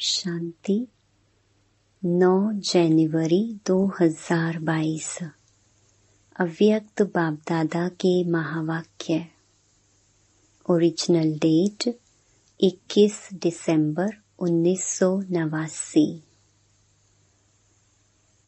[0.00, 0.86] शांति
[2.04, 5.18] 9 जनवरी 2022
[6.36, 9.26] अव्यक्त बाप दादा के महावाक्य।
[10.70, 12.00] ओरिजिनल डेट
[12.60, 16.22] 21 दिसंबर उन्नीस सौ नवासी।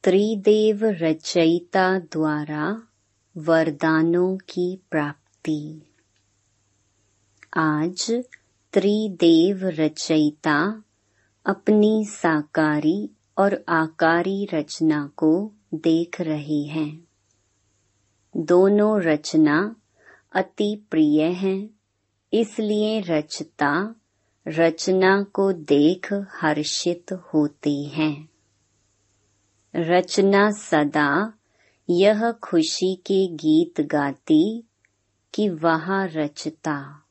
[0.05, 2.83] त्रिदेव रचयिता द्वारा
[3.37, 5.83] वरदानों की प्राप्ति।
[7.57, 8.25] आज
[8.73, 10.83] त्रिदेव रचयिता
[11.47, 17.05] अपनी साकारी और आकारी रचना को देख रहे हैं।
[18.37, 19.77] दोनों रचना
[20.33, 21.71] अति प्रिय हैं,
[22.33, 23.95] इसलिए रचता,
[24.49, 28.29] रचना को देख हर्षित होते हैं।
[29.77, 31.33] रचना सदा
[31.91, 34.65] यह खुशी के गीत गाती
[35.35, 37.03] कि वह रचता,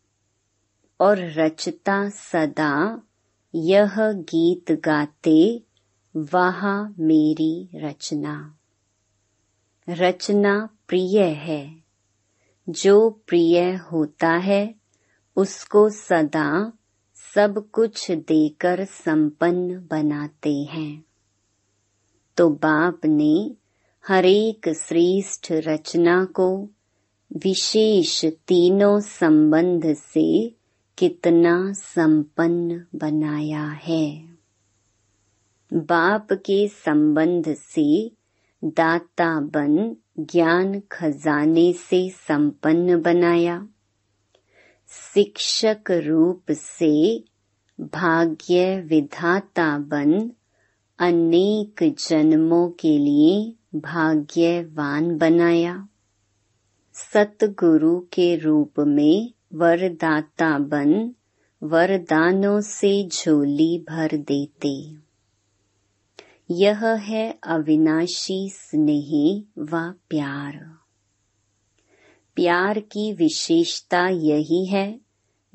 [1.00, 3.02] और रचता सदा
[3.58, 5.64] यह गीत गाते
[6.18, 8.58] वहा मेरी रचना।
[9.90, 11.76] रचना प्रिय है।
[12.70, 14.76] जो प्रिय होता है,
[15.36, 16.74] उसको सदा
[17.36, 21.06] सब कुछ देकर संपन्न बनाते हैं।
[22.38, 23.56] तो बाप ने
[24.08, 26.70] हरेक श्रेष्ठ रचना को
[27.34, 30.56] विशेष तीनों संबंध से
[30.98, 34.26] कितना संपन्न बनाया है।
[35.74, 38.12] बाप के संबंध से
[38.64, 43.68] दाता बन ज्ञान खजाने से संपन्न बनाया।
[45.14, 47.24] शिक्षक रूप से
[47.82, 50.32] भाग्य विधाता बन
[51.00, 55.88] अनेक जन्मों के लिए भाग्यवान बनाया।
[56.94, 61.14] सतगुरु के रूप में वरदाता बन,
[61.64, 65.06] वरदानों से झोली भर देते।
[66.52, 70.78] यह है अविनाशी स्नेह व प्यार।
[72.36, 75.00] प्यार की विशेषता यही है,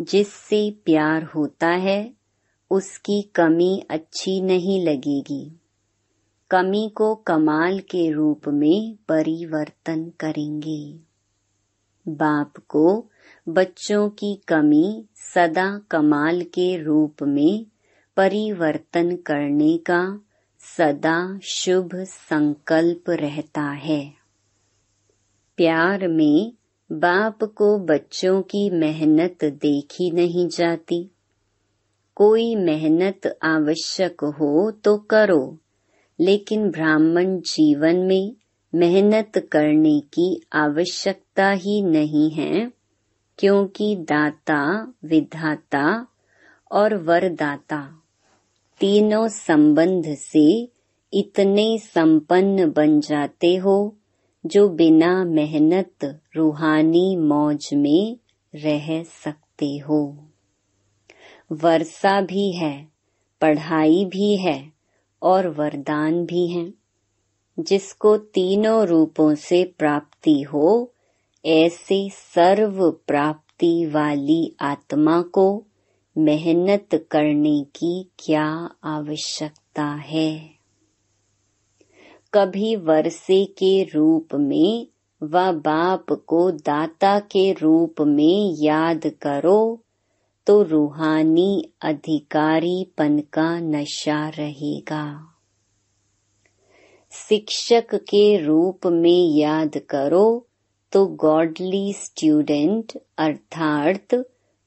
[0.00, 2.14] जिससे प्यार होता है,
[2.70, 5.60] उसकी कमी अच्छी नहीं लगेगी।
[6.50, 10.98] कमी को कमाल के रूप में परिवर्तन करेंगे।
[12.08, 13.10] बाप को
[13.48, 17.66] बच्चों की कमी सदा कमाल के रूप में
[18.16, 20.20] परिवर्तन करने का
[20.58, 24.12] सदा शुभ संकल्प रहता है।
[25.56, 26.52] प्यार में
[26.92, 31.10] बाप को बच्चों की मेहनत देखी नहीं जाती।
[32.14, 35.58] कोई मेहनत आवश्यक हो तो करो,
[36.20, 38.34] लेकिन ब्राह्मण जीवन में
[38.74, 42.79] मेहनत करने की आवश्यकता ही नहीं है।
[43.40, 46.06] क्योंकि दाता, विधाता
[46.72, 48.02] और वरदाता
[48.80, 50.68] तीनों संबंध से
[51.14, 53.96] इतने संपन्न बन जाते हो,
[54.46, 58.16] जो बिना मेहनत, रूहानी मौज में
[58.54, 60.28] रह सकते हो।
[61.52, 62.88] वर्षा भी है,
[63.40, 64.72] पढ़ाई भी है
[65.22, 66.72] और वरदान भी है।
[67.60, 70.92] जिसको तीनों रूपों से प्राप्ति हो
[71.44, 75.64] ऐसे सर्व प्राप्ति वाली आत्मा को
[76.18, 80.50] मेहनत करने की क्या आवश्यकता है?
[82.34, 84.86] कभी वर्षे के रूप में
[85.22, 89.84] व बाप को दाता के रूप में याद करो
[90.46, 95.34] तो रूहानी अधिकारीपन का नशा रहेगा।
[97.12, 100.46] शिक्षक के रूप में याद करो
[100.92, 104.14] तो गॉडली स्टूडेंट अर्थात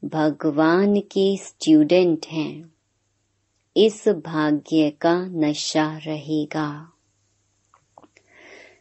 [0.06, 2.74] भगवान के स्टूडेंट हैं।
[3.78, 6.92] इस भाग्य का नशा रहेगा।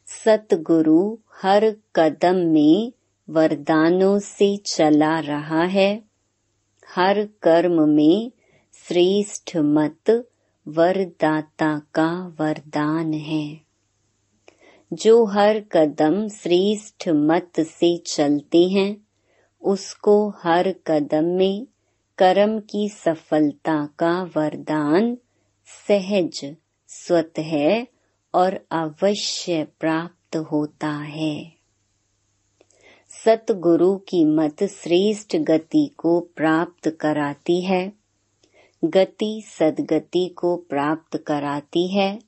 [0.06, 2.92] सतगुरु हर कदम में
[3.30, 6.02] वरदानों से चला रहा है।
[6.96, 8.32] हर कर्म में
[8.88, 10.28] श्रेष्ठ मत
[10.68, 13.61] वरदाता का वरदान है।
[14.92, 18.96] जो हर कदम श्रेष्ठ मत से चलते हैं,
[19.62, 21.66] उसको हर कदम में
[22.18, 25.18] कर्म की सफलता का वरदान
[25.88, 26.56] सहज,
[26.88, 27.86] स्वत है
[28.34, 31.52] और अवश्य प्राप्त होता है।
[33.24, 37.92] सतगुरु की मत श्रेष्ठ गति को प्राप्त कराती है,
[38.84, 42.18] गति सदगति को प्राप्त कराती है,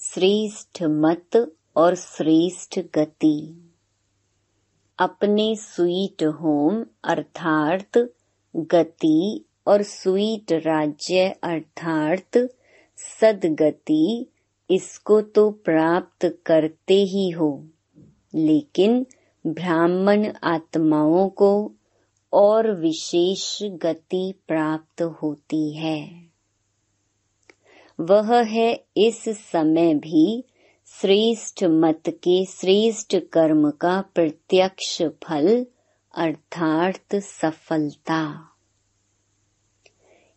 [0.00, 3.70] श्रेष्ठ मत और श्रेष्ठ गति।
[4.98, 8.10] अपने स्वीट होम अर्थात
[8.56, 12.38] गति और स्वीट राज्य अर्थात
[12.96, 14.26] सदगति,
[14.70, 17.68] इसको तो प्राप्त करते ही हो।
[18.34, 19.06] लेकिन
[19.46, 21.72] ब्राह्मण आत्माओं को
[22.32, 26.24] और विशेष गति प्राप्त होती है।
[28.00, 30.44] वह है इस समय भी
[31.00, 35.66] श्रेष्ठ मत के श्रेष्ठ कर्म का प्रत्यक्ष फल
[36.14, 38.48] अर्थात सफलता।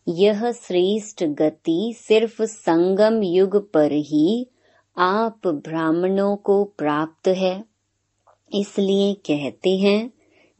[0.08, 4.50] यह श्रेष्ठ गति सिर्फ़ संगम युग पर ही
[4.96, 7.64] आप ब्राह्मणों को प्राप्त है।
[8.54, 10.10] इसलिए कहते हैं,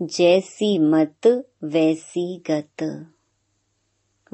[0.03, 3.06] जैसी मत, वैसी गत।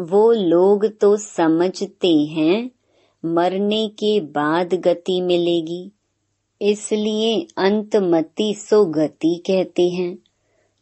[0.01, 2.71] वो लोग तो समझते हैं
[3.25, 5.91] मरने के बाद गति मिलेगी।
[6.63, 10.19] इसलिए अंतमति सो गति कहते हैं।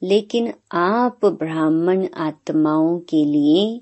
[0.02, 3.80] लेकिन आप ब्राह्मण आत्माओं के लिए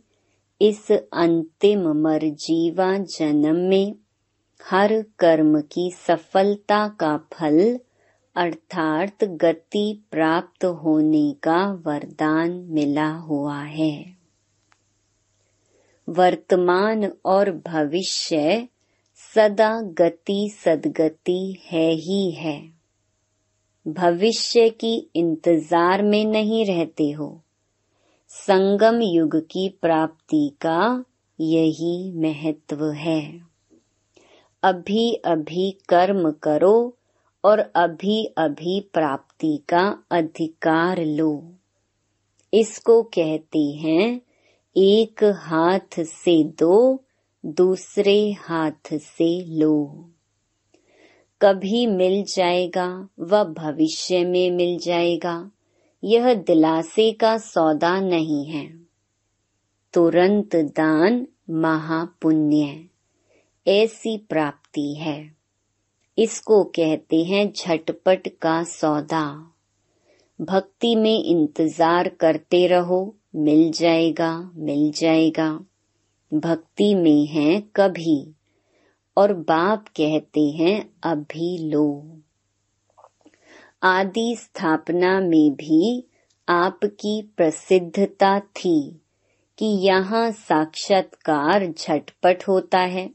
[0.63, 3.95] इस अंतिम मरजीवा जन्म में
[4.71, 7.79] हर कर्म की सफलता का फल,
[8.37, 14.20] अर्थात गति प्राप्त होने का वरदान मिला हुआ है।
[16.11, 18.69] वर्तमान और भविष्य
[19.35, 22.71] सदा गति सदगति है ही है।
[23.89, 27.43] भविष्य की इंतज़ार में नहीं रहते हो।
[28.29, 31.05] संगम युग की प्राप्ति का
[31.41, 33.41] यही महत्व है।
[34.63, 36.97] अभी अभी कर्म करो
[37.45, 41.53] और अभी अभी प्राप्ति का अधिकार लो।
[42.55, 44.21] इसको कहते हैं
[44.83, 47.05] एक हाथ से दो,
[47.47, 50.11] दूसरे हाथ से लो।
[51.43, 55.51] कभी मिल जाएगा व भविष्य में मिल जाएगा।
[56.05, 58.81] यह दिलासे का सौदा नहीं है।
[59.93, 62.85] तुरंत दान महापुण्य।
[63.67, 65.37] ऐसी प्राप्ति है।
[66.19, 69.53] इसको कहते हैं झटपट का सौदा।
[70.41, 75.61] भक्ति में इंतज़ार करते रहो। मिल जाएगा मिल जाएगा।
[76.35, 78.35] भक्ति में है कभी,
[79.17, 82.19] और बाप कहते हैं अभी लो।
[83.83, 86.05] आदि स्थापना में भी
[86.49, 89.01] आपकी प्रसिद्धता थी
[89.59, 93.11] कि यहाँ साक्षात्कार झटपट होता है,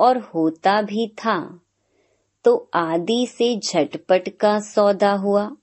[0.00, 1.60] और होता भी था।
[2.44, 5.56] तो आदि से झटपट का सौदा हुआ।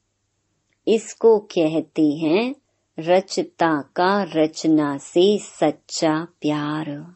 [0.87, 2.55] इसको कहते हैं
[2.99, 7.15] रचता का रचना से सच्चा प्यार।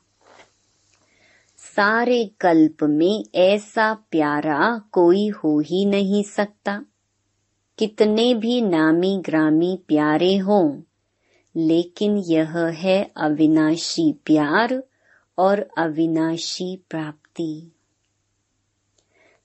[1.58, 6.86] सारे कल्प में ऐसा प्यारा कोई हो ही नहीं सकता।
[7.78, 10.82] कितने भी नामी ग्रामी प्यारे हों,
[11.56, 14.84] लेकिन यह है अविनाशी प्यार
[15.38, 17.72] और अविनाशी प्राप्ति।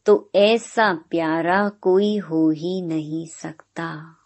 [0.06, 4.16] तो ऐसा प्यारा कोई हो ही नहीं सकता।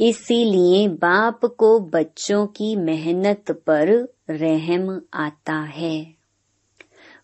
[0.00, 6.14] इसीलिए बाप को बच्चों की मेहनत पर रहम आता है।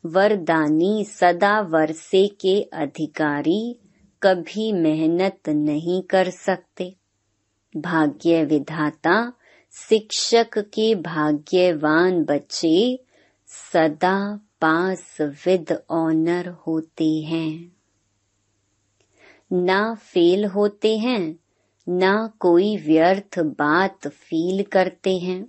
[0.06, 3.76] वरदानी सदा वर्षे के अधिकारी
[4.22, 6.94] कभी मेहनत नहीं कर सकते।
[7.76, 9.32] भाग्य विधाता
[9.72, 12.98] शिक्षक के भाग्यवान बच्चे
[13.46, 17.72] सदा पास विद ऑनर होते हैं।
[19.52, 21.43] ना फेल होते हैं
[21.88, 25.46] ना कोई व्यर्थ बात फील करते हैं।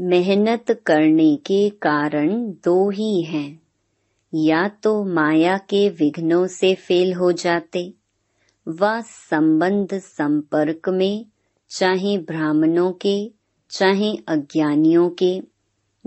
[0.00, 3.62] मेहनत करने के कारण दो ही हैं।
[4.34, 7.92] या तो माया के विघ्नों से फेल हो जाते,
[8.68, 11.26] व संबंध संपर्क में,
[11.68, 13.32] चाहे ब्राह्मणों के,
[13.70, 15.42] चाहे अज्ञानियों के,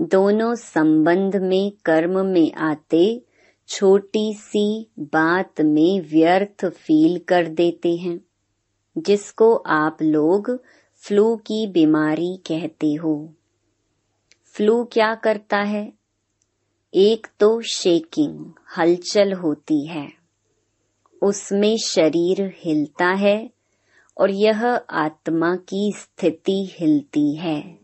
[0.00, 3.22] दोनों संबंध में कर्म में आते,
[3.68, 8.20] छोटी सी बात में व्यर्थ फील कर देते हैं।
[8.98, 10.62] जिसको आप लोग
[10.96, 13.34] फ्लू की बीमारी कहते हो।
[14.44, 15.92] फ्लू क्या करता है?
[16.94, 20.12] एक तो शेकिंग हलचल होती है।
[21.22, 23.50] उसमें शरीर हिलता है
[24.18, 27.78] और यह आत्मा की स्थिति हिलती है।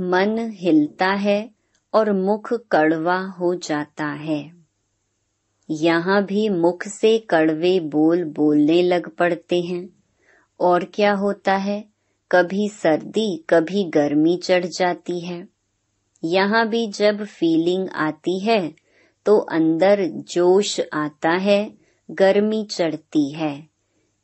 [0.00, 1.50] मन हिलता है
[1.94, 4.55] और मुख कड़वा हो जाता है।
[5.70, 9.88] यहाँ भी मुख से कड़वे बोल बोलने लग पड़ते हैं।
[10.60, 11.84] और क्या होता है?
[12.32, 15.48] कभी सर्दी, कभी गर्मी चढ़ जाती है।
[16.24, 18.74] यहाँ भी जब फीलिंग आती है
[19.26, 21.74] तो अंदर जोश आता है,
[22.10, 23.68] गर्मी चढ़ती है।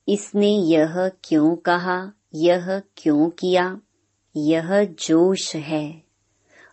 [0.08, 2.12] इसने यह क्यों कहा?
[2.34, 3.80] यह क्यों किया?
[4.36, 6.02] यह जोश है।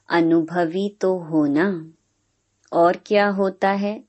[0.09, 1.91] अनुभवी तो होना।
[2.73, 4.08] और क्या होता है?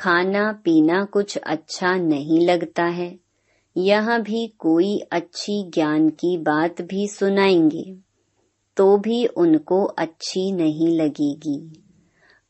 [0.00, 3.18] खाना पीना कुछ अच्छा नहीं लगता है।
[3.76, 7.96] यह भी कोई अच्छी ज्ञान की बात भी सुनाएँगे
[8.76, 11.82] तो भी उनको अच्छी नहीं लगेगी।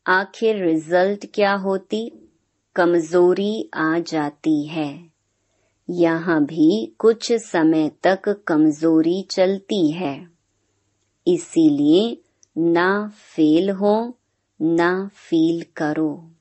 [0.07, 2.11] आखिर रिज़ल्ट क्या होती?
[2.75, 5.05] कमज़ोरी आ जाती है।
[5.89, 10.27] यहाँ भी कुछ समय तक कमज़ोरी चलती है।
[11.27, 12.21] इसीलिए
[12.57, 14.17] ना फेल हो,
[14.61, 16.31] ना फील करो।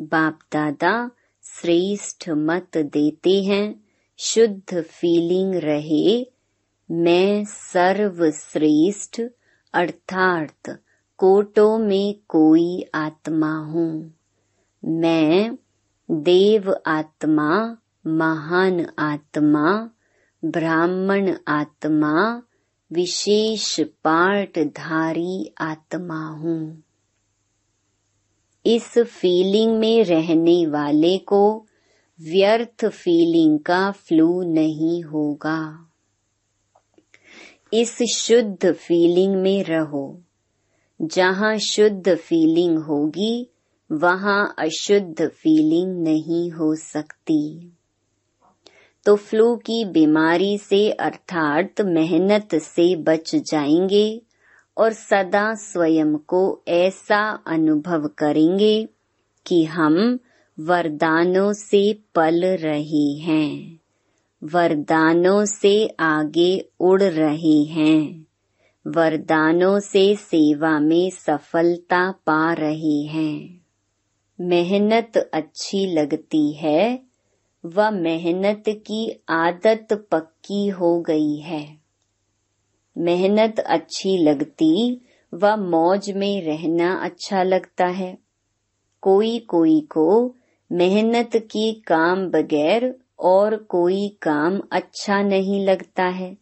[0.00, 1.10] बाप दादा
[1.42, 3.84] श्रेष्ठ मत देते हैं,
[4.18, 6.26] शुद्ध फीलिंग रहे,
[6.90, 9.22] मैं सर्वश्रेष्ठ,
[9.74, 10.78] अर्थात
[11.16, 14.14] कोटों में कोई आत्मा हूँ।
[14.84, 15.58] मैं
[16.10, 17.76] देव आत्मा,
[18.06, 19.90] महान आत्मा,
[20.44, 22.42] ब्राह्मण आत्मा,
[22.92, 26.85] विशेष पाठधारी आत्मा हूँ।
[28.66, 31.66] इस फीलिंग में रहने वाले को
[32.20, 35.90] व्यर्थ फीलिंग का फ्लू नहीं होगा।
[37.74, 40.22] इस शुद्ध फीलिंग में रहो।
[41.02, 43.50] जहाँ शुद्ध फीलिंग होगी,
[43.92, 47.72] वहाँ अशुद्ध फीलिंग नहीं हो सकती।
[49.04, 54.22] तो फ्लू की बीमारी से अर्थात मेहनत से बच जाएँगे।
[54.78, 58.88] और सदा स्वयं को ऐसा अनुभव करेंगे
[59.46, 60.18] कि हम
[60.60, 63.78] वरदानों से पल रहे हैं,
[64.44, 68.26] वरदानों से आगे उड़ रहे हैं,
[68.86, 73.66] वरदानों से सेवा में सफलता पा रहे हैं।
[74.40, 77.02] मेहनत अच्छी लगती है
[77.64, 81.85] व मेहनत की आदत पक्की हो गई है।
[82.98, 85.00] मेहनत अच्छी लगती
[85.34, 88.18] व मौज में रहना अच्छा लगता है।
[89.00, 90.34] कोई कोई को
[90.72, 96.36] मेहनत की काम बगैर और कोई काम अच्छा नहीं लगता है।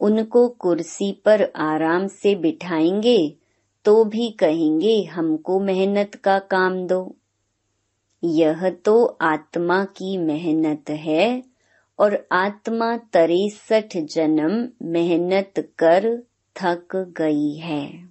[0.00, 3.34] उनको कुर्सी पर आराम से बिठाएँगे
[3.84, 7.16] तो भी कहेंगे, हमको मेहनत का काम दो।
[8.24, 11.53] यह तो आत्मा की मेहनत है।
[11.98, 16.22] और आत्मा तिरसठ जन्म मेहनत कर
[16.56, 18.06] थक गई है।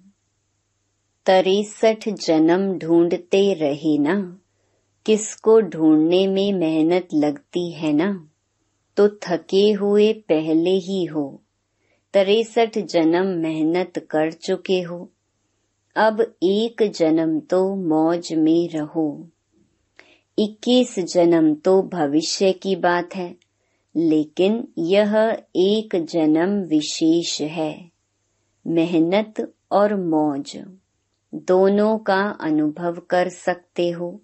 [1.30, 4.38] तिरसठ जन्म ढूंढते रहे ना।
[5.06, 8.28] किसको ढूँढने में मेहनत लगती है ना?
[8.96, 11.42] तो थके हुए पहले ही हो।
[12.14, 15.10] तिरसठ जन्म मेहनत कर चुके हो।
[15.96, 19.28] अब एक जन्म तो मौज में रहो।
[20.38, 23.43] इक्कीस जन्म तो भविष्य की बात है।
[23.96, 27.90] लेकिन यह एक जन्म विशेष है,
[28.66, 30.58] मेहनत और मौज।
[31.34, 34.20] दोनों का अनुभव कर सकते हो।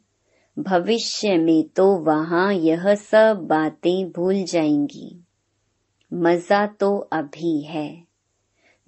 [0.59, 5.25] भविष्य में तो वहाँ यह सब बातें भूल जाएँगी।
[6.15, 8.03] मज़ा तो अभी है।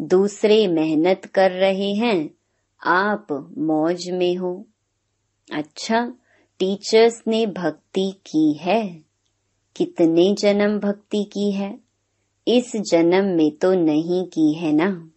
[0.00, 2.30] दूसरे मेहनत कर रहे हैं,
[2.86, 4.66] आप मौज में हो।
[5.52, 6.14] अच्छा
[6.58, 9.11] टीचर्स ने भक्ति की है।
[9.76, 11.78] कितने जन्म भक्ति की है?
[12.48, 15.10] इस जन्म में तो नहीं की है ना?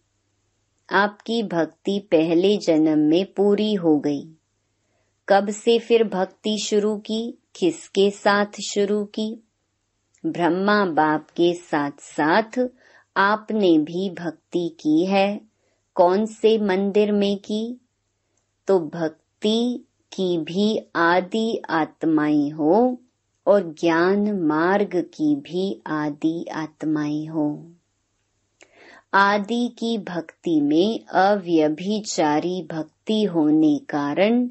[0.90, 4.32] आपकी भक्ति पहले जन्म में पूरी हो गई।
[5.28, 7.38] कब से फिर भक्ति शुरू की?
[7.56, 9.42] किसके साथ शुरू की?
[10.26, 12.68] ब्रह्मा बाप के साथ साथ
[13.16, 15.40] आपने भी भक्ति की है।
[15.94, 17.80] कौन से मंदिर में की?
[18.66, 22.98] तो भक्ति की भी आदि आत्माएँ हो
[23.46, 27.72] और ज्ञान मार्ग की भी आदि आत्माएँ हो।
[29.14, 34.48] आदि की भक्ति में अव्यभिचारी भक्ति होने कारण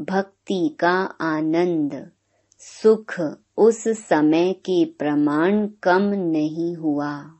[0.00, 2.10] भक्ति का आनंद,
[2.58, 3.20] सुख
[3.56, 7.30] उस समय के प्रमाण कम नहीं हुआ।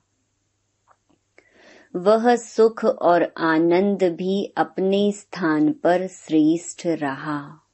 [1.97, 7.68] वह सुख और आनंद भी अपने स्थान पर श्रेष्ठ रहा।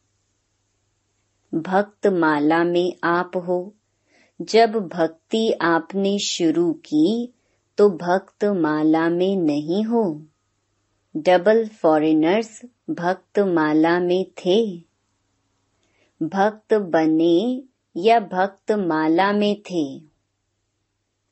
[1.54, 3.74] भक्त माला में आप हो।
[4.42, 7.32] जब भक्ति आपने शुरू की
[7.76, 10.26] तो भक्त माला में नहीं हो।
[11.16, 14.76] डबल फॉरेनर्स भक्त माला में थे।
[16.22, 17.62] भक्त बने
[17.96, 20.02] या भक्त माला में थे।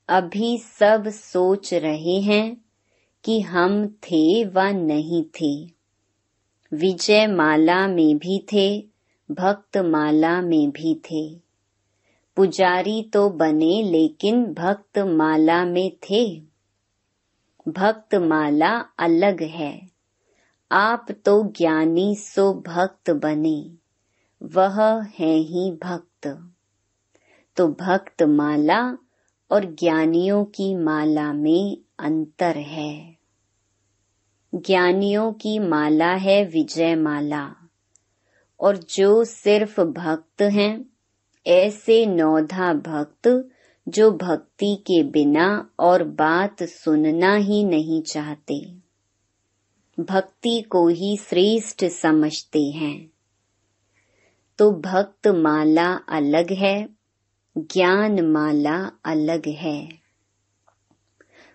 [0.08, 2.64] अभी सब सोच रहे हैं
[3.24, 5.70] कि हम थे व नहीं थे।
[6.76, 8.91] विजय माला में भी थे
[9.34, 11.40] भक्त माला में भी थे।
[12.36, 16.42] पुजारी तो बने, लेकिन भक्त माला में थे।
[17.68, 19.90] भक्त माला अलग है।
[20.72, 23.70] आप तो ज्ञानी, सो भक्त बने।
[24.42, 26.50] वह है ही भक्त।
[27.56, 28.96] तो भक्त माला
[29.50, 33.16] और ज्ञानियों की माला में अंतर है।
[34.54, 37.61] ज्ञानियों की माला है विजय माला
[38.62, 40.86] और जो सिर्फ़ भक्त हैं,
[41.46, 43.48] ऐसे नौधा भक्त
[43.88, 48.74] जो भक्ति के बिना और बात सुनना ही नहीं चाहते।
[50.00, 53.10] भक्ति को ही श्रेष्ठ समझते हैं।
[54.58, 56.88] तो भक्त माला अलग है,
[57.58, 59.88] ज्ञान माला अलग है।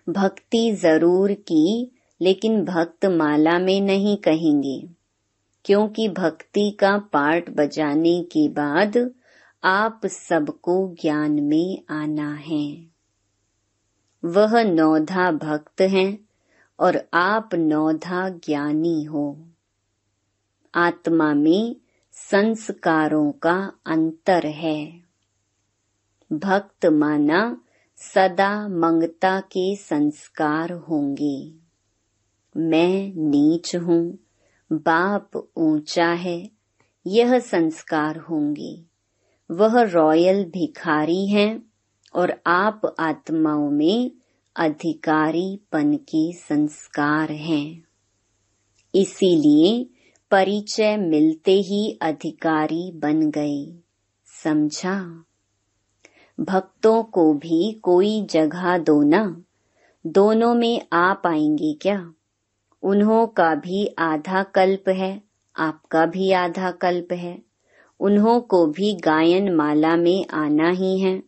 [0.08, 4.97] भक्ति ज़रूर की, लेकिन भक्त माला में नहीं कहेंगे।
[5.68, 9.10] क्योंकि भक्ति का पाठ बजाने के बाद
[9.64, 12.86] आप सबको ज्ञान में आना है।
[14.24, 16.18] वह नौधा भक्त हैं
[16.80, 19.48] और आप नौधा ज्ञानी हो।
[20.74, 21.76] आत्मा में
[22.12, 25.00] संस्कारों का अंतर है।
[26.32, 27.60] भक्त माना
[27.96, 31.54] सदा मंगता के संस्कार होंगे।
[32.56, 34.18] मैं नीच हूँ
[34.72, 36.50] बाप ऊँचा है,
[37.06, 38.84] यह संस्कार होंगे।
[39.50, 41.62] वह रॉयल भिखारी हैं
[42.14, 44.10] और आप आत्माओं में
[44.56, 47.84] अधिकारीपन के संस्कार हैं।
[48.94, 49.90] इसीलिए
[50.30, 53.78] परिचय मिलते ही अधिकारी बन गए।
[54.44, 55.24] समझा?
[56.40, 59.42] भक्तों को भी कोई जगह दो ना।
[60.06, 62.12] दोनों में आप आएँगे क्या?
[62.82, 65.22] उन्हों का भी आधा कल्प है,
[65.56, 67.42] आपका भी आधा कल्प है।
[68.00, 71.22] उन्हों को भी गायन माला में आना ही है।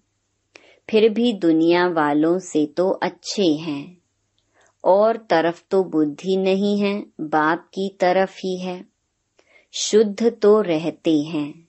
[0.90, 3.98] फिर भी दुनिया वालों से तो अच्छे हैं।
[4.84, 8.84] और तरफ़ तो बुद्धि नहीं है, बाप की तरफ़ ही है।
[9.72, 11.68] शुद्ध तो रहते हैं।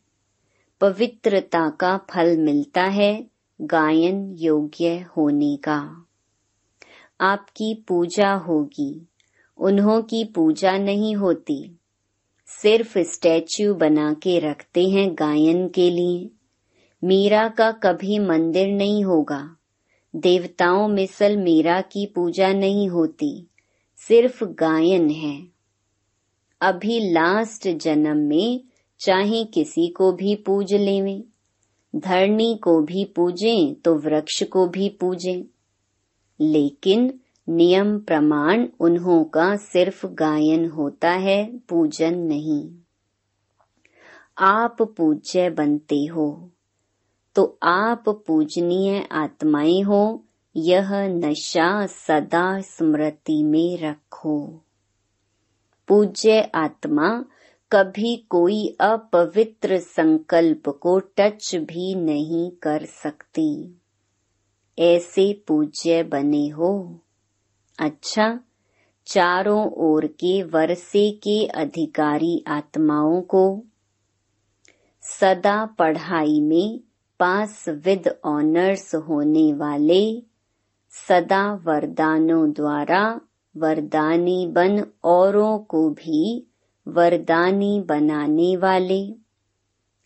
[0.82, 3.28] पवित्रता का फल मिलता है
[3.62, 6.06] गायन योग्य होने का।
[7.22, 9.08] आपकी पूजा होगी।
[9.62, 11.80] उन्हों की पूजा नहीं होती।
[12.46, 16.30] सिर्फ़ स्टैच्यू बना के रखते हैं गायन के लिए।
[17.04, 19.56] मीरा का कभी मंदिर नहीं होगा।
[20.16, 23.48] देवताओं मिसल मीरा की पूजा नहीं होती।
[24.08, 25.48] सिर्फ़ गायन है।
[26.62, 28.64] अभी लास्ट जन्म में
[29.00, 31.24] चाहे किसी को भी पूज लेवें।
[31.96, 35.44] धरणी को भी पूजें तो वृक्ष को भी पूजें।
[36.42, 42.72] लेकिन नियम प्रमाण उन्हों का सिर्फ़ गायन होता है, पूजन नहीं।
[44.38, 46.50] आप पूज्य बनते हो
[47.36, 50.24] तो आप पूजनीय आत्माएँ हो,
[50.56, 54.62] यह नशा सदा स्मृति में रखो।
[55.88, 57.26] पूज्य आत्मा
[57.72, 63.82] कभी कोई अपवित्र संकल्प को टच भी नहीं कर सकती।
[64.80, 67.01] ऐसे पूज्य बने हो।
[67.82, 68.40] अच्छा
[69.06, 73.64] चारों ओर के वर्षे के अधिकारी आत्माओं को
[75.02, 76.80] सदा पढ़ाई में
[77.20, 80.24] पास विद ऑनर्स होने वाले
[80.90, 83.22] सदा वरदानों द्वारा
[83.58, 86.48] वरदानी बन औरों को भी
[86.88, 89.16] वरदानी बनाने वाले।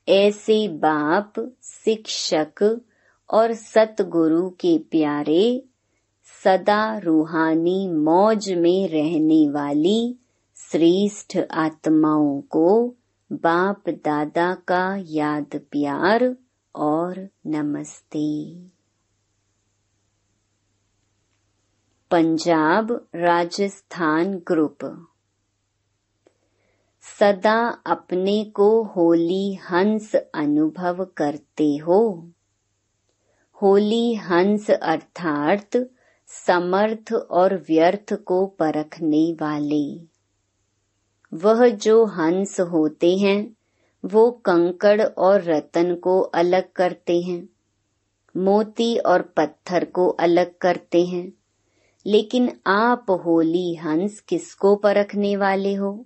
[0.09, 1.33] ऐसे बाप,
[1.63, 2.81] शिक्षक
[3.29, 5.65] और सतगुरु के प्यारे
[6.47, 10.15] सदा रूहानी मौज में रहने वाली
[10.55, 12.95] श्रेष्ठ आत्माओं को
[13.31, 16.35] बाप दादा का याद प्यार
[16.75, 18.55] और नमस्ते।
[22.11, 25.07] पंजाब राजस्थान ग्रुप।
[27.19, 32.31] सदा अपने को होली हंस अनुभव करते हो।
[33.61, 35.89] होली हंस अर्थात
[36.27, 39.97] समर्थ और व्यर्थ को परखने वाले।
[41.33, 43.55] वह जो हंस होते हैं,
[44.05, 47.49] वो कंकड़ और रतन को अलग करते हैं।
[48.37, 51.33] मोती और पत्थर को अलग करते हैं।
[52.05, 56.05] लेकिन आप होली हंस किसको परखने वाले हो?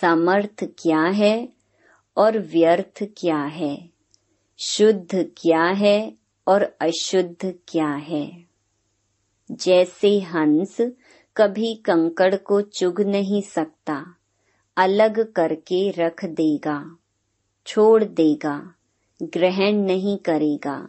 [0.00, 1.48] समर्थ क्या है
[2.16, 3.90] और व्यर्थ क्या है?
[4.58, 6.14] शुद्ध क्या है
[6.46, 8.43] और अशुद्ध क्या है?
[9.50, 10.76] जैसे हंस
[11.36, 14.14] कभी कंकड़ को चुग नहीं सकता,
[14.76, 16.96] अलग करके रख देगा,
[17.66, 18.74] छोड़ देगा,
[19.22, 20.88] ग्रहण नहीं करेगा।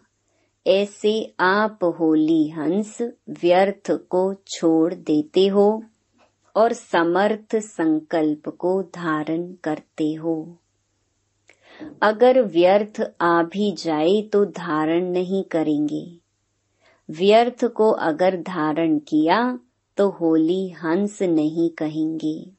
[0.67, 2.97] ऐसे आप होली हंस
[3.29, 5.83] व्यर्थ को छोड़ देते हो
[6.55, 10.57] और समर्थ संकल्प को धारण करते हो।
[12.03, 16.24] अगर व्यर्थ आ भी जाए तो धारण नहीं करेंगे।
[17.09, 19.59] व्यर्थ को अगर धारण किया
[19.97, 22.51] तो होली हंस नहीं कहेंगे।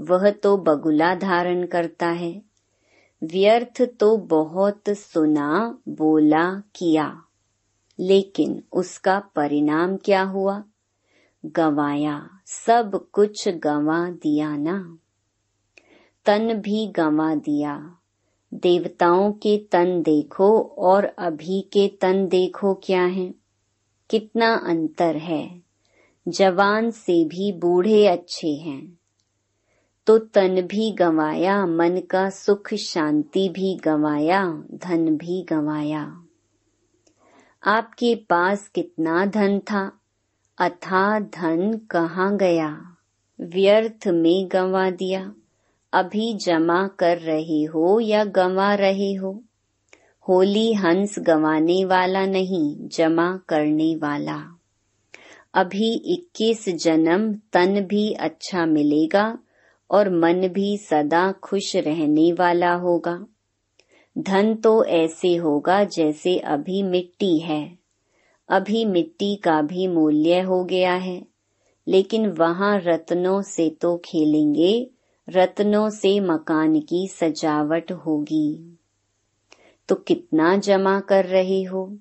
[0.00, 2.42] वह तो बगुला धारण करता है।
[3.24, 7.22] व्यर्थ तो बहुत सुना, बोला, किया।
[7.98, 10.64] लेकिन उसका परिणाम क्या हुआ?
[11.46, 14.98] गवाया, सब कुछ गवा दिया ना।
[16.26, 17.96] तन भी गवा दिया।
[18.54, 23.39] देवताओं के तन देखो और अभी के तन देखो क्या है?
[24.10, 25.62] कितना अंतर है।
[26.28, 28.98] जवान से भी बूढ़े अच्छे हैं।
[30.06, 36.24] तो तन भी गंवाया, मन का सुख शांति भी गंवाया, धन भी गंवाया।
[37.64, 40.00] आपके पास कितना धन था?
[40.58, 42.96] अथा धन कहाँ गया?
[43.40, 45.34] व्यर्थ में गंवा दिया।
[45.92, 49.44] अभी जमा कर रहे हो या गंवा रहे हो?
[50.30, 54.58] होली हंस गंवाने वाला नहीं, जमा करने वाला।
[55.54, 59.38] अभी 21 जन्म, तन भी अच्छा मिलेगा
[59.90, 63.26] और मन भी सदा खुश रहने वाला होगा।
[64.18, 67.78] धन तो ऐसे होगा जैसे अभी मिट्टी है।
[68.48, 71.26] अभी मिट्टी का भी मूल्य हो गया है,
[71.88, 74.90] लेकिन वहाँ रत्नों से तो खेलेंगे,
[75.28, 78.76] रत्नों से मकान की सजावट होगी।
[79.90, 81.98] तो कितना जमा कर रहे हो?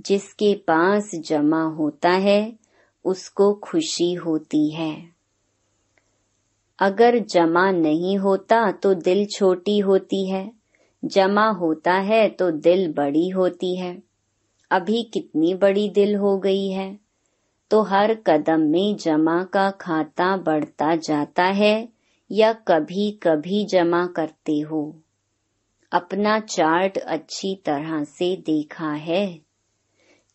[0.00, 2.58] जिसके पास जमा होता है,
[3.04, 5.08] उसको खुशी होती है।
[6.78, 10.52] अगर जमा नहीं होता तो दिल छोटी होती है।
[11.04, 14.02] जमा होता है तो दिल बड़ी होती है।
[14.70, 16.98] अभी कितनी बड़ी दिल हो गई है?
[17.70, 21.88] तो हर कदम में जमा का खाता बढ़ता जाता है
[22.30, 24.98] या कभी कभी जमा करते हो?
[25.92, 29.40] अपना चार्ट अच्छी तरह से देखा है।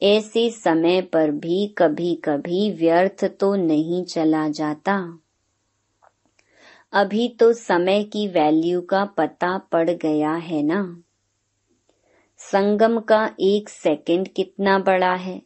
[0.03, 5.19] ऐसे समय पर भी कभी कभी व्यर्थ तो नहीं चला जाता।
[6.93, 11.01] अभी तो समय की वैल्यू का पता पड़ गया है ना।
[12.37, 15.41] संगम का एक सेकंड कितना बड़ा है?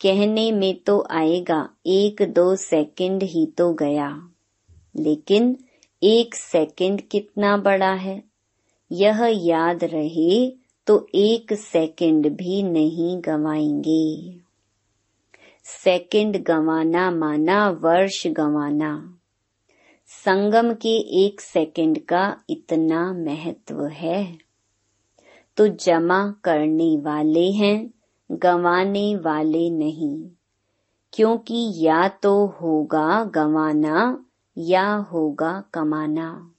[0.00, 4.28] कहने में तो आएगा एक दो सेकंड ही तो गया।
[4.96, 5.64] लेकिन
[6.02, 8.29] एक सेकंड कितना बड़ा है?
[8.92, 10.52] यह याद रहे
[10.86, 14.36] तो एक सेकंड भी नहीं गवाएँगे।
[15.64, 19.16] सेकंड गवाना माना वर्ष गवाना।
[20.06, 24.38] संगम के एक सेकंड का इतना महत्व है।
[25.56, 27.90] तो जमा करने वाले हैं,
[28.32, 30.30] गवाने वाले नहीं।
[31.12, 34.24] क्योंकि या तो होगा गवाना
[34.58, 36.49] या होगा कमाना।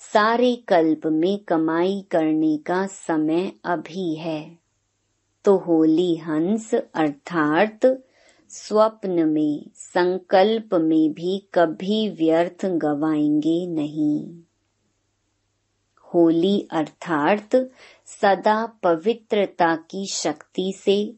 [0.00, 4.58] सारे कल्प में कमाई करने का समय अभी है।
[5.44, 7.80] तो होली हंस अर्थात
[8.48, 14.40] स्वप्न में, संकल्प में भी कभी व्यर्थ गवाएँगे नहीं।
[16.14, 17.56] होली अर्थात
[18.06, 21.14] सदा पवित्रता की शक्ति से,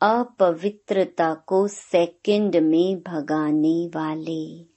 [0.00, 4.69] अपवित्रता को सेकंड में भगाने वाले।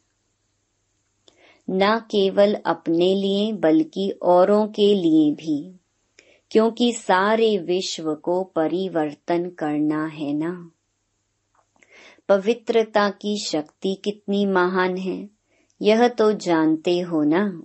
[1.70, 5.80] न केवल अपने लिए, बल्कि औरों के लिए भी।
[6.52, 10.72] क्योंकि सारे विश्व को परिवर्तन करना है ना?
[12.30, 15.30] पवित्रता की शक्ति कितनी महान है,
[15.82, 17.64] यह तो जानते हो ना?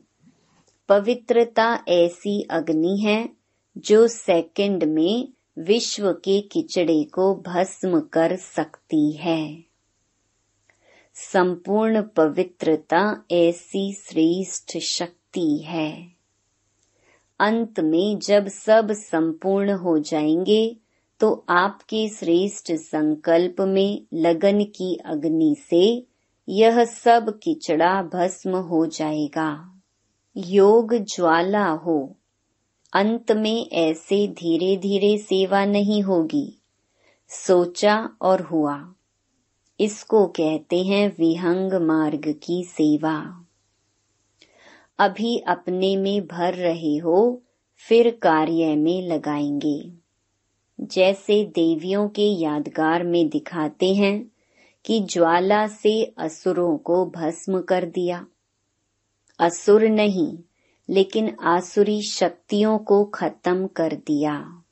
[0.88, 3.28] पवित्रता ऐसी अग्नि है,
[3.78, 9.67] जो सेकंड में विश्व के किचड़े को भस्म कर सकती है।
[11.20, 16.08] संपूर्ण पवित्रता ऐसी श्रेष्ठ शक्ति है।
[17.40, 20.76] अंत में जब सब संपूर्ण हो जाएँगे
[21.20, 26.06] तो आपके श्रेष्ठ संकल्प में लगन की अग्नि से
[26.48, 29.80] यह सब किचड़ा भस्म हो जाएगा।
[30.36, 32.16] योग ज्वाला हो।
[32.92, 36.58] अंत में ऐसे धीरे धीरे सेवा नहीं होगी।
[37.28, 38.94] सोचा और हुआ।
[39.80, 43.44] इसको कहते हैं विहंग मार्ग की सेवा।
[44.98, 47.42] अभी अपने में भर रहे हो,
[47.76, 49.92] फिर कार्य में लगाएँगे।
[50.80, 54.30] जैसे देवियों के यादगार में दिखाते हैं
[54.84, 58.26] कि ज्वाला से असुरों को भस्म कर दिया।
[59.38, 60.38] असुर नहीं,
[60.90, 64.62] लेकिन आसुरी शक्तियों को खत्म कर दिया।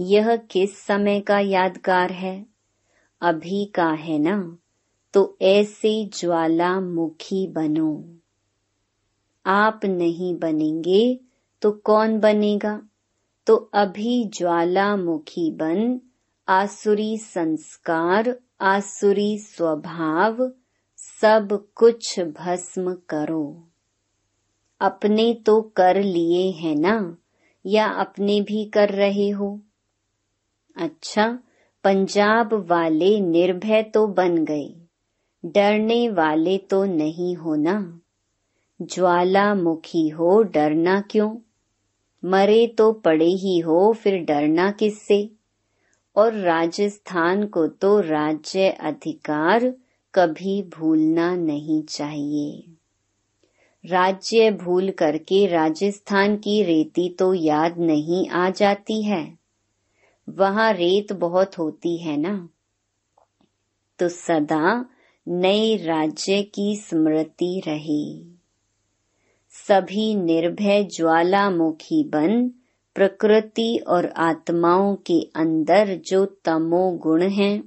[0.00, 2.55] यह किस समय का यादगार है?
[3.26, 4.58] अभी का है ना?
[5.12, 8.16] तो ऐसे ज्वालामुखी बनो।
[9.46, 11.20] आप नहीं बनेंगे
[11.62, 12.82] तो कौन बनेगा?
[13.46, 16.00] तो अभी ज्वालामुखी बन,
[16.48, 20.52] आसुरी संस्कार, आसुरी स्वभाव,
[20.96, 23.68] सब कुछ भस्म करो।
[24.80, 27.16] अपने तो कर लिए हैं ना?
[27.66, 29.60] या अपने भी कर रहे हो?
[30.76, 31.38] अच्छा
[31.86, 34.74] पंजाब वाले निर्भय तो बन गए,
[35.46, 38.00] डरने वाले तो नहीं हो ना।
[38.82, 41.36] ज्वालामुखी हो, डरना क्यों?
[42.24, 45.30] मरे तो पड़े ही हो, फिर डरना किससे?
[46.16, 49.74] और राजस्थान को तो राज्य अधिकार
[50.14, 52.64] कभी भूलना नहीं चाहिए।
[53.86, 59.35] राज्य भूल करके राजस्थान की रेती तो याद नहीं आ जाती है।
[60.28, 62.48] वहाँ रेत बहुत होती है ना?
[63.98, 64.86] तो सदा
[65.28, 68.36] नए राज्य की स्मृति रहे।
[69.50, 72.48] सभी निर्भय ज्वालामुखी बन
[72.94, 77.62] प्रकृति और आत्माओं के अंदर जो तमो गुण है,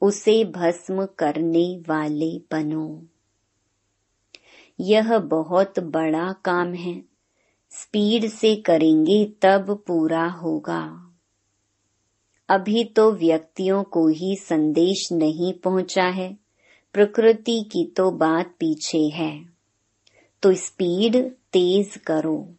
[0.00, 3.02] उसे भस्म करने वाले बनो।
[4.80, 7.02] यह बहुत बड़ा काम है।
[7.70, 11.11] स्पीड से करेंगे तब पूरा होगा।
[12.52, 16.36] अभी तो व्यक्तियों को ही संदेश नहीं पहुँचा है।
[16.92, 19.44] प्रकृति की तो बात पीछे है।
[20.42, 22.54] तो स्पीड तेज करो।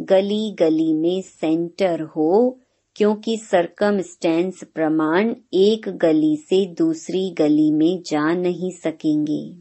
[0.00, 2.58] गली गली में सेंटर हो,
[2.96, 9.56] क्योंकि सरकम स्टैंड प्रमाण एक गली से दूसरी गली में जा नहीं सकेंगे।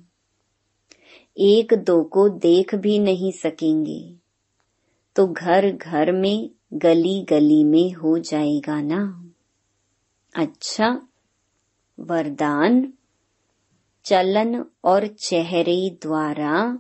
[1.38, 4.16] एक दो को देख भी नहीं सकेंगे।
[5.16, 9.23] तो घर घर में गली गली में हो जाएगा ना?
[10.36, 11.08] अच्छा
[12.00, 12.94] वरदान,
[14.06, 16.80] चलन और चेहरे द्वारा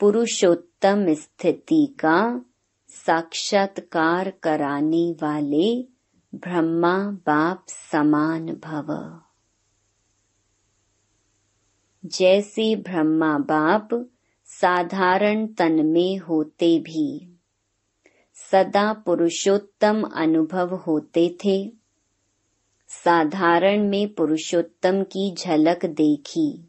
[0.00, 2.44] पुरुषोत्तम स्थिति का
[2.88, 5.82] साक्षात्कार कराने वाले
[6.34, 9.20] ब्रह्मा बाप समान भव।
[12.06, 13.88] जैसे ब्रह्मा बाप
[14.44, 17.38] साधारण तन में होते भी,
[18.34, 21.77] सदा पुरुषोत्तम अनुभव होते थे।
[22.88, 26.68] साधारण में पुरुषोत्तम की झलक देखी।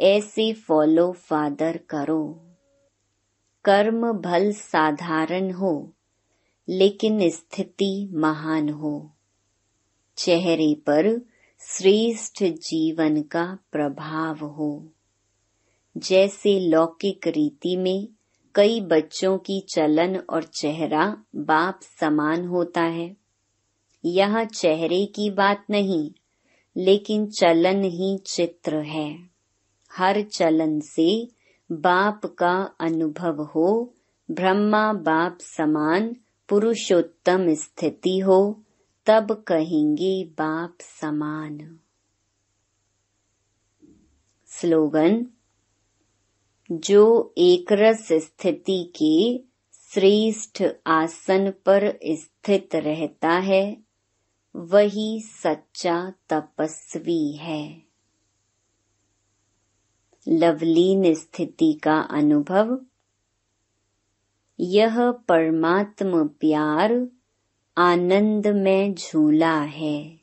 [0.00, 2.40] ऐसे फॉलो फादर करो।
[3.64, 5.92] कर्म भल साधारण हो,
[6.68, 9.10] लेकिन स्थिति महान हो।
[10.16, 11.20] चेहरे पर
[11.60, 14.88] श्रेष्ठ जीवन का प्रभाव हो।
[15.96, 18.08] जैसे लौकिक रीति में
[18.54, 23.23] कई बच्चों की चलन और चेहरा बाप समान होता है।
[24.04, 26.10] यहाँ चेहरे की बात नहीं,
[26.76, 29.18] लेकिन चलन ही चित्र है।
[29.96, 31.28] हर चलन से
[31.72, 33.94] बाप का अनुभव हो,
[34.30, 36.16] ब्रह्मा बाप समान,
[36.48, 38.62] पुरुषोत्तम स्थिति हो,
[39.06, 41.78] तब कहेंगे बाप समान।
[44.46, 45.26] स्लोगन,
[46.72, 49.38] जो एकरस स्थिति के
[49.90, 53.83] श्रेष्ठ आसन पर स्थित रहता है
[54.56, 57.82] वही सच्चा तपस्वी है।
[60.28, 62.78] लवलीन स्थिति का अनुभव,
[64.60, 67.08] यह परमात्म प्यार
[67.78, 70.20] आनंद में झूला है।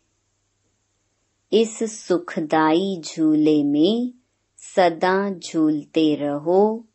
[1.54, 4.13] इस सुखदाई झूले में
[4.58, 6.88] सदा झूलते रहो,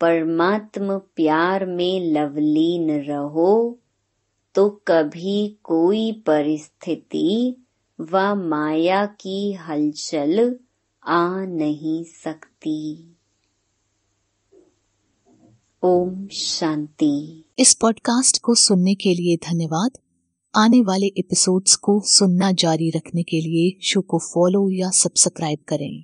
[0.00, 3.78] परमात्म प्यार में लवलीन रहो।
[4.56, 7.56] तो कभी कोई परिस्थिति
[8.00, 10.56] व माया की हलचल
[11.06, 13.16] आ नहीं सकती।
[15.82, 19.90] ओम शांति। इस पॉडकास्ट को सुनने के लिए धन्यवाद।
[20.54, 25.94] आने वाले एपिसोड्स को सुनना जारी रखने के लिए शो को फॉलो या सब्सक्राइब करें।